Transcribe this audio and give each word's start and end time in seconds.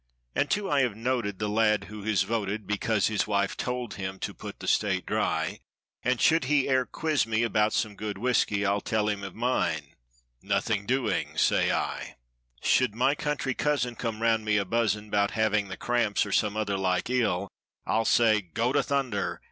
"And, 0.33 0.49
too, 0.49 0.67
I 0.67 0.81
have 0.81 0.95
noted 0.95 1.37
the 1.37 1.47
lad 1.47 1.83
who 1.83 2.01
has 2.05 2.23
voted, 2.23 2.65
(Because 2.65 3.05
his 3.05 3.27
wife 3.27 3.55
told 3.55 3.93
him) 3.93 4.17
to 4.21 4.33
put 4.33 4.59
the 4.59 4.65
state 4.67 5.05
dry— 5.05 5.59
And 6.01 6.19
should 6.19 6.45
he 6.45 6.67
e'er 6.67 6.87
quiz 6.87 7.27
me 7.27 7.43
about 7.43 7.71
some 7.71 7.93
good 7.95 8.17
whiskey 8.17 8.65
I'll 8.65 8.81
tell 8.81 9.07
him 9.09 9.23
of 9.23 9.35
mine—'Nothing 9.35 10.87
doing—say 10.87 11.69
L' 11.69 11.89
66 11.93 12.15
"Should 12.63 12.95
my 12.95 13.13
country 13.13 13.53
cousin, 13.53 13.93
come 13.93 14.23
'round 14.23 14.43
me 14.43 14.57
a 14.57 14.65
buzzin' 14.65 15.11
'Bout 15.11 15.31
having 15.37 15.67
the 15.67 15.77
cramps 15.77 16.25
or 16.25 16.31
some 16.31 16.57
other 16.57 16.77
like 16.79 17.11
ill 17.11 17.47
I'll 17.85 18.03
say—'Go 18.05 18.73
to 18.73 18.81
thunder! 18.81 19.39